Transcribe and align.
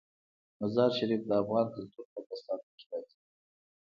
مزارشریف 0.59 1.21
د 1.29 1.31
افغان 1.41 1.67
کلتور 1.75 2.05
په 2.13 2.19
داستانونو 2.27 2.71
کې 2.79 2.85
راځي. 2.91 3.17